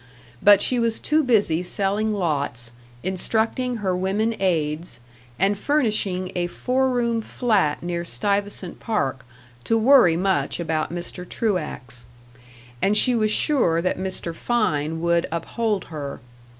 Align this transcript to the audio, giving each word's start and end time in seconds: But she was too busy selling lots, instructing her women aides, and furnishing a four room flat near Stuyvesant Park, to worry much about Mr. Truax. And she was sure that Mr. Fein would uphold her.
But 0.41 0.61
she 0.63 0.79
was 0.79 0.97
too 0.97 1.23
busy 1.23 1.61
selling 1.61 2.11
lots, 2.11 2.71
instructing 3.03 3.77
her 3.85 3.95
women 3.95 4.33
aides, 4.39 4.99
and 5.37 5.59
furnishing 5.59 6.31
a 6.33 6.47
four 6.47 6.89
room 6.89 7.21
flat 7.21 7.83
near 7.83 8.03
Stuyvesant 8.03 8.79
Park, 8.79 9.23
to 9.63 9.77
worry 9.77 10.17
much 10.17 10.59
about 10.59 10.91
Mr. 10.91 11.23
Truax. 11.29 12.07
And 12.81 12.97
she 12.97 13.13
was 13.13 13.29
sure 13.29 13.79
that 13.79 13.99
Mr. 13.99 14.33
Fein 14.33 15.01
would 15.01 15.27
uphold 15.31 15.85
her. 15.93 16.19